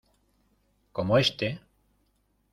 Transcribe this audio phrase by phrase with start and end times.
[0.93, 1.61] como este.